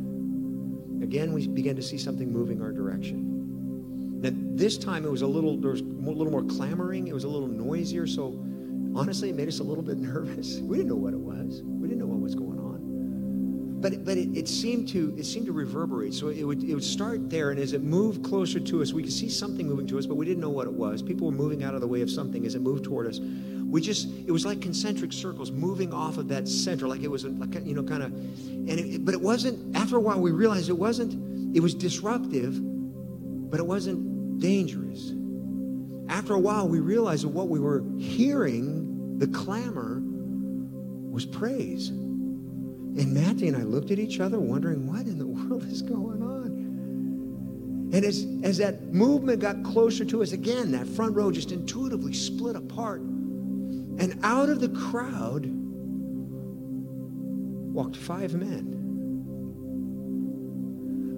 [1.02, 4.20] again, we began to see something moving our direction.
[4.20, 7.08] Now, this time it was a little, there was a little more clamoring.
[7.08, 8.06] It was a little noisier.
[8.06, 8.38] So
[8.94, 10.58] honestly, it made us a little bit nervous.
[10.58, 11.62] We didn't know what it was.
[11.62, 12.68] We didn't know what was going on.
[13.80, 16.12] But, but it, it seemed to it seemed to reverberate.
[16.12, 19.04] So it would it would start there, and as it moved closer to us, we
[19.04, 21.00] could see something moving to us, but we didn't know what it was.
[21.00, 23.20] People were moving out of the way of something as it moved toward us.
[23.68, 27.24] We just it was like concentric circles moving off of that center, like it was
[27.24, 29.76] like you know kind of, and it, but it wasn't.
[29.76, 31.56] After a while, we realized it wasn't.
[31.56, 32.58] It was disruptive,
[33.50, 35.10] but it wasn't dangerous.
[36.08, 40.00] After a while, we realized that what we were hearing, the clamor,
[41.10, 41.90] was praise.
[41.90, 46.22] And Matthew and I looked at each other, wondering what in the world is going
[46.22, 47.88] on.
[47.92, 52.12] And as, as that movement got closer to us, again, that front row just intuitively
[52.12, 53.02] split apart.
[53.98, 55.46] And out of the crowd
[57.74, 58.74] walked five men.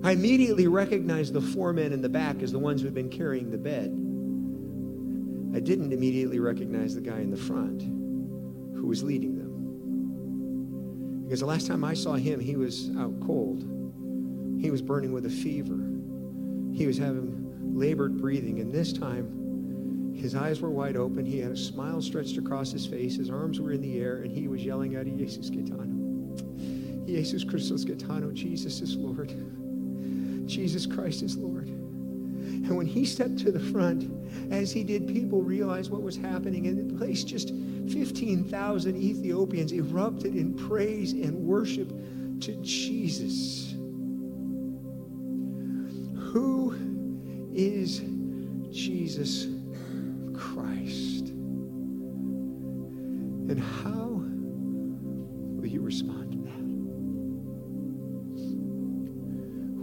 [0.02, 3.10] I immediately recognized the four men in the back as the ones who had been
[3.10, 3.90] carrying the bed.
[5.54, 9.50] I didn't immediately recognize the guy in the front who was leading them.
[11.24, 13.62] Because the last time I saw him, he was out cold.
[14.60, 15.78] He was burning with a fever.
[16.72, 18.60] He was having labored breathing.
[18.60, 19.39] And this time,
[20.20, 21.24] his eyes were wide open.
[21.24, 23.16] He had a smile stretched across his face.
[23.16, 26.36] His arms were in the air, and he was yelling out, Jesus Gaetano.
[27.06, 28.30] Jesus Christos Gaetano.
[28.30, 29.32] Jesus is Lord.
[30.46, 31.68] Jesus Christ is Lord.
[31.68, 34.10] And when he stepped to the front,
[34.52, 36.66] as he did, people realized what was happening.
[36.66, 41.88] And the place, just 15,000 Ethiopians erupted in praise and worship
[42.40, 43.72] to Jesus.
[46.32, 46.74] Who
[47.54, 48.02] is
[48.70, 49.46] Jesus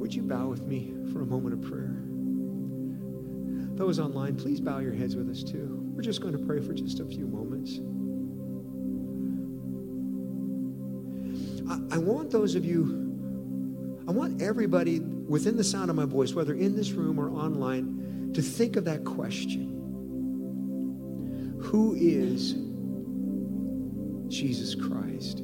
[0.08, 1.94] Would you bow with me for a moment of prayer?
[3.76, 5.84] Those online, please bow your heads with us too.
[5.94, 7.82] We're just going to pray for just a few moments.
[11.70, 12.86] I, I want those of you,
[14.08, 18.32] I want everybody within the sound of my voice, whether in this room or online,
[18.34, 19.74] to think of that question
[21.64, 22.54] Who is
[24.34, 25.42] Jesus Christ?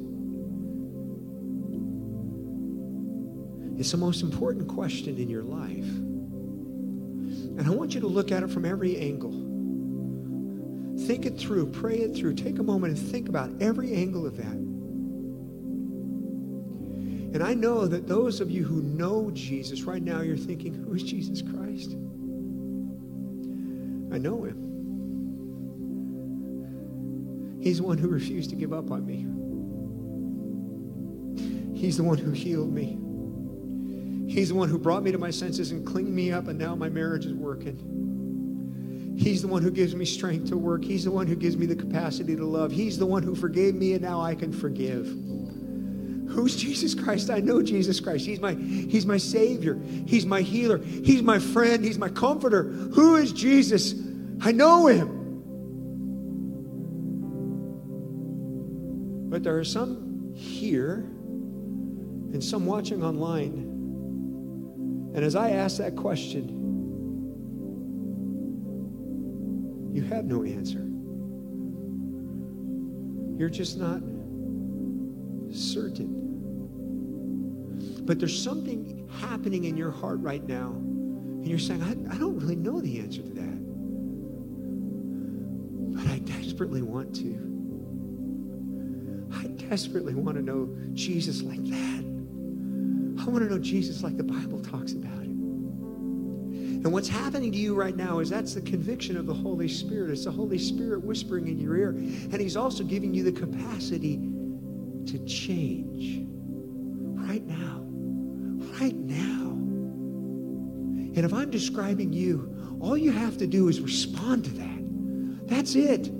[3.78, 5.88] It's the most important question in your life.
[7.56, 9.32] And I want you to look at it from every angle.
[11.06, 12.34] Think it through, pray it through.
[12.34, 14.56] Take a moment and think about every angle of that.
[17.34, 20.94] And I know that those of you who know Jesus right now, you're thinking, who
[20.94, 21.94] is Jesus Christ?
[24.14, 24.60] I know him.
[27.60, 29.26] He's the one who refused to give up on me.
[31.76, 32.98] He's the one who healed me.
[34.34, 36.74] He's the one who brought me to my senses and cleaned me up, and now
[36.74, 39.14] my marriage is working.
[39.16, 40.84] He's the one who gives me strength to work.
[40.84, 42.72] He's the one who gives me the capacity to love.
[42.72, 45.06] He's the one who forgave me, and now I can forgive.
[45.06, 47.30] Who's Jesus Christ?
[47.30, 48.26] I know Jesus Christ.
[48.26, 49.80] He's my, he's my Savior.
[50.04, 50.78] He's my healer.
[50.78, 51.84] He's my friend.
[51.84, 52.64] He's my comforter.
[52.64, 53.94] Who is Jesus?
[54.40, 55.20] I know him.
[59.30, 61.08] But there are some here
[62.34, 63.63] and some watching online
[65.14, 66.48] and as I ask that question,
[69.92, 70.80] you have no answer.
[73.38, 74.00] You're just not
[75.52, 76.22] certain.
[78.04, 82.38] But there's something happening in your heart right now, and you're saying, I, I don't
[82.38, 83.64] really know the answer to that.
[85.96, 87.52] But I desperately want to.
[89.32, 92.03] I desperately want to know Jesus like that.
[93.24, 95.24] I want to know Jesus like the Bible talks about him.
[96.84, 100.10] And what's happening to you right now is that's the conviction of the Holy Spirit.
[100.10, 101.88] It's the Holy Spirit whispering in your ear.
[101.88, 104.16] And He's also giving you the capacity
[105.06, 106.26] to change
[107.14, 107.80] right now.
[108.78, 109.52] Right now.
[111.16, 115.48] And if I'm describing you, all you have to do is respond to that.
[115.48, 116.10] That's it.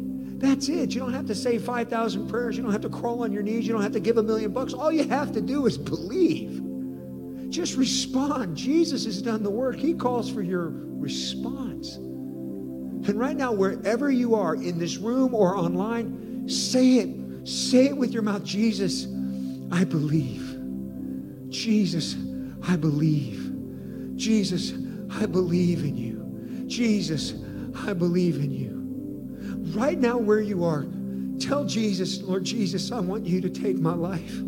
[0.40, 0.94] That's it.
[0.94, 2.56] You don't have to say 5,000 prayers.
[2.56, 3.66] You don't have to crawl on your knees.
[3.66, 4.72] You don't have to give a million bucks.
[4.72, 6.63] All you have to do is believe.
[7.54, 8.56] Just respond.
[8.56, 9.76] Jesus has done the work.
[9.76, 11.94] He calls for your response.
[11.94, 17.46] And right now, wherever you are, in this room or online, say it.
[17.46, 19.06] Say it with your mouth Jesus,
[19.70, 20.58] I believe.
[21.48, 22.16] Jesus,
[22.66, 23.52] I believe.
[24.16, 24.72] Jesus,
[25.12, 26.66] I believe in you.
[26.66, 27.34] Jesus,
[27.86, 29.78] I believe in you.
[29.78, 30.86] Right now, where you are,
[31.38, 34.42] tell Jesus, Lord Jesus, I want you to take my life.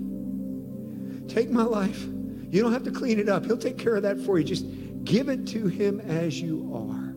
[1.29, 2.05] Take my life.
[2.51, 3.45] You don't have to clean it up.
[3.45, 4.45] He'll take care of that for you.
[4.45, 4.67] Just
[5.05, 7.15] give it to him as you are.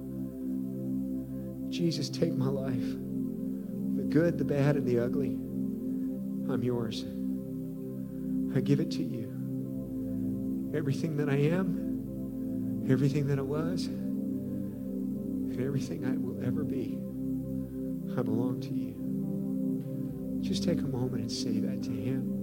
[1.71, 2.73] Jesus, take my life.
[3.95, 5.37] The good, the bad, and the ugly.
[6.51, 7.05] I'm yours.
[8.55, 9.27] I give it to you.
[10.75, 16.97] Everything that I am, everything that I was, and everything I will ever be,
[18.17, 18.95] I belong to you.
[20.41, 22.38] Just take a moment and say that to him.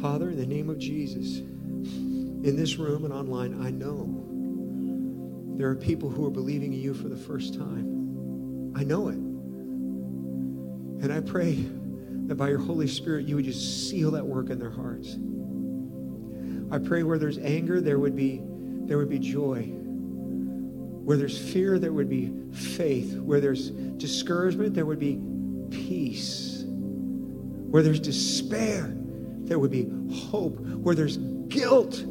[0.00, 4.08] Father, in the name of Jesus, in this room and online, I know
[5.58, 8.72] there are people who are believing in you for the first time.
[8.74, 9.16] I know it.
[11.04, 11.66] And I pray
[12.28, 15.18] that by your Holy Spirit, you would just seal that work in their hearts.
[16.72, 18.40] I pray where there's anger, there would be,
[18.86, 19.64] there would be joy.
[19.64, 23.18] Where there's fear, there would be faith.
[23.18, 25.20] Where there's discouragement, there would be
[25.70, 26.64] peace.
[26.66, 28.96] Where there's despair,
[29.50, 30.60] there would be hope.
[30.60, 31.16] Where there's
[31.48, 32.04] guilt,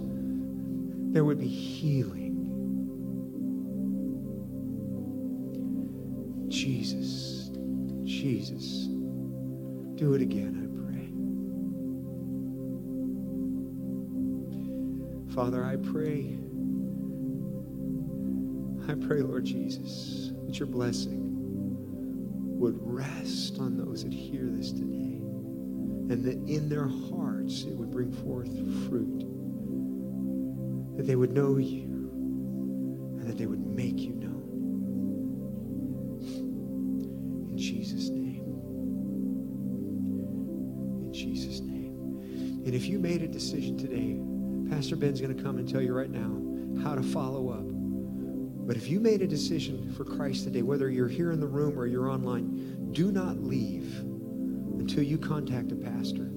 [1.13, 2.35] there would be healing.
[6.49, 7.49] Jesus,
[8.03, 8.87] Jesus,
[9.95, 11.07] do it again, I pray.
[15.33, 16.37] Father, I pray,
[18.89, 21.37] I pray, Lord Jesus, that your blessing
[22.59, 25.18] would rest on those that hear this today,
[26.09, 28.49] and that in their hearts it would bring forth
[28.87, 29.19] fruit,
[30.97, 31.83] that they would know you,
[33.19, 34.27] and that they would make you known.
[37.51, 38.43] In Jesus' name.
[41.05, 42.63] In Jesus' name.
[42.65, 44.19] And if you made a decision today,
[44.75, 47.65] Pastor Ben's going to come and tell you right now how to follow up.
[48.67, 51.77] But if you made a decision for Christ today, whether you're here in the room
[51.77, 54.03] or you're online, do not leave
[54.89, 56.31] until you contact a pastor.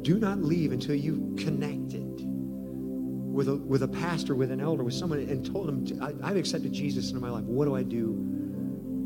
[0.00, 4.94] Do not leave until you've connected with a, with a pastor, with an elder, with
[4.94, 7.44] someone, and told them, I, I've accepted Jesus into my life.
[7.44, 8.16] What do I do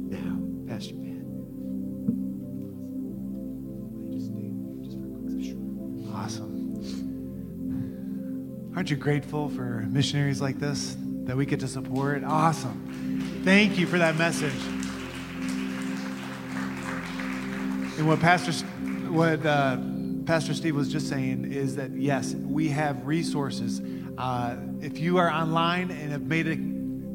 [0.08, 0.38] now?
[0.72, 1.10] Pastor Ben.
[6.14, 6.60] Awesome.
[8.76, 12.22] Aren't you grateful for missionaries like this that we get to support?
[12.22, 13.40] Awesome.
[13.44, 14.54] Thank you for that message.
[17.98, 18.52] And what Pastor,
[19.12, 19.76] what uh,
[20.24, 23.82] Pastor Steve was just saying is that yes, we have resources.
[24.16, 26.56] Uh, if you are online and have made a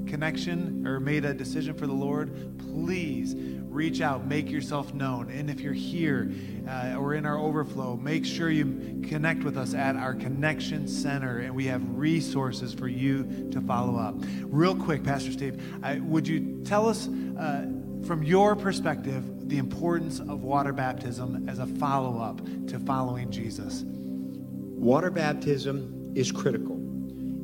[0.08, 3.34] connection or made a decision for the Lord, please
[3.68, 5.32] reach out, make yourself known.
[5.32, 6.32] And if you're here
[6.70, 11.39] uh, or in our overflow, make sure you connect with us at our connection center,
[11.39, 14.16] and we have resources for you to follow up.
[14.43, 17.66] Real quick, Pastor Steve, I, would you tell us uh,
[18.06, 23.84] from your perspective the importance of water baptism as a follow up to following Jesus?
[23.86, 26.78] Water baptism is critical.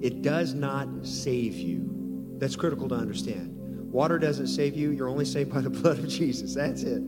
[0.01, 2.36] It does not save you.
[2.38, 3.54] That's critical to understand.
[3.91, 6.56] Water doesn't save you, you're only saved by the blood of Jesus.
[6.56, 7.01] That's it.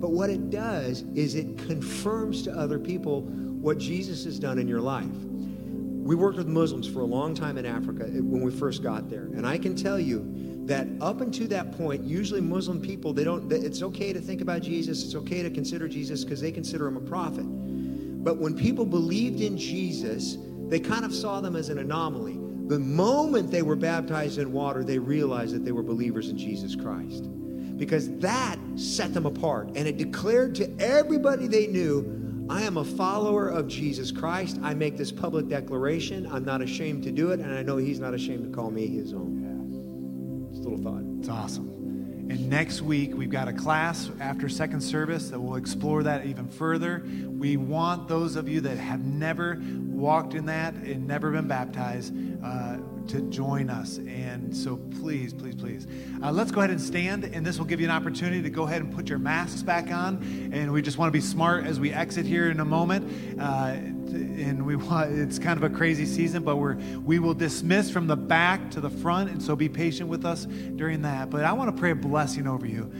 [0.00, 4.68] But what it does is it confirms to other people what Jesus has done in
[4.68, 5.06] your life.
[5.06, 9.24] We worked with Muslims for a long time in Africa when we first got there.
[9.24, 10.20] And I can tell you
[10.68, 14.62] that up until that point, usually Muslim people, they don't, it's okay to think about
[14.62, 17.44] Jesus, it's okay to consider Jesus because they consider him a prophet.
[18.22, 20.36] But when people believed in Jesus,
[20.68, 22.38] they kind of saw them as an anomaly.
[22.66, 26.76] The moment they were baptized in water, they realized that they were believers in Jesus
[26.76, 27.24] Christ.
[27.78, 29.68] Because that set them apart.
[29.74, 34.58] And it declared to everybody they knew, I am a follower of Jesus Christ.
[34.62, 36.26] I make this public declaration.
[36.30, 37.40] I'm not ashamed to do it.
[37.40, 39.37] And I know He's not ashamed to call me His own.
[40.68, 41.02] Little thought.
[41.20, 42.26] It's awesome.
[42.28, 46.46] And next week, we've got a class after second service that will explore that even
[46.46, 47.06] further.
[47.26, 52.12] We want those of you that have never walked in that and never been baptized
[52.44, 53.96] uh, to join us.
[53.96, 55.86] And so please, please, please,
[56.22, 57.24] uh, let's go ahead and stand.
[57.24, 59.90] And this will give you an opportunity to go ahead and put your masks back
[59.90, 60.50] on.
[60.52, 63.40] And we just want to be smart as we exit here in a moment.
[63.40, 63.76] Uh,
[64.18, 68.06] and we want it's kind of a crazy season but we're we will dismiss from
[68.06, 71.30] the back to the front and so be patient with us during that.
[71.30, 72.90] But i want to pray a blessing over you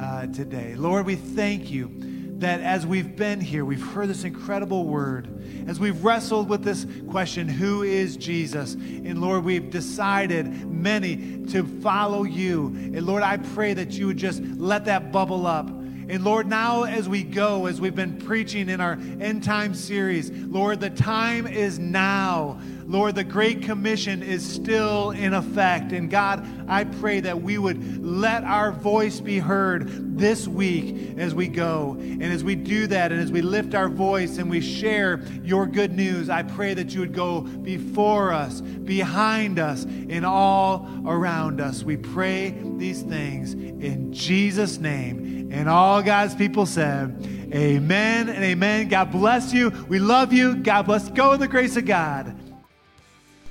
[0.00, 0.74] uh, today.
[0.74, 1.90] Lord we thank you
[2.38, 6.86] that as we've been here we've heard this incredible word as we've wrestled with this
[7.10, 8.74] question who is jesus?
[8.74, 12.66] And lord we've decided many to follow you.
[12.66, 15.70] And lord i pray that you would just let that bubble up
[16.08, 20.30] and Lord, now as we go, as we've been preaching in our end time series,
[20.30, 22.60] Lord, the time is now.
[22.86, 25.90] Lord, the Great Commission is still in effect.
[25.90, 31.34] And God, I pray that we would let our voice be heard this week as
[31.34, 31.96] we go.
[31.98, 35.66] And as we do that, and as we lift our voice and we share your
[35.66, 41.60] good news, I pray that you would go before us, behind us, and all around
[41.60, 41.82] us.
[41.82, 45.35] We pray these things in Jesus' name.
[45.50, 47.16] And all God's people said,
[47.54, 48.88] Amen and amen.
[48.88, 49.70] God bless you.
[49.88, 50.56] We love you.
[50.56, 51.08] God bless.
[51.10, 52.36] Go in the grace of God.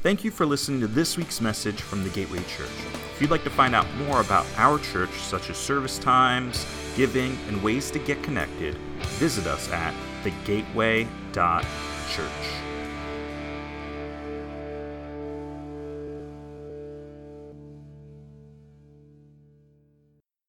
[0.04, 2.70] Thank you for listening to this week's message from the Gateway Church.
[3.16, 6.66] If you'd like to find out more about our church, such as service times,
[6.96, 8.76] giving, and ways to get connected,
[9.18, 9.94] visit us at
[10.24, 12.65] thegateway.church.